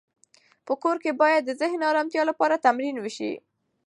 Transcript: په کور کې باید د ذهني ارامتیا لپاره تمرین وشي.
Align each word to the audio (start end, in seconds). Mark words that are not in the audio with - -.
په 0.65 0.73
کور 0.81 0.97
کې 1.03 1.11
باید 1.21 1.41
د 1.45 1.51
ذهني 1.61 1.85
ارامتیا 1.91 2.23
لپاره 2.29 2.61
تمرین 2.65 2.95
وشي. 2.99 3.33